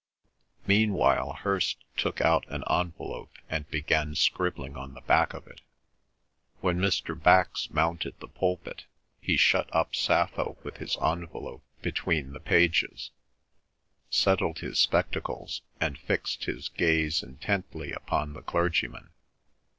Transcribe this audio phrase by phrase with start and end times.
[0.65, 5.61] Meanwhile Hirst took out an envelope and began scribbling on the back of it.
[6.59, 7.13] When Mr.
[7.13, 8.85] Bax mounted the pulpit
[9.19, 13.11] he shut up Sappho with his envelope between the pages,
[14.09, 19.11] settled his spectacles, and fixed his gaze intently upon the clergyman.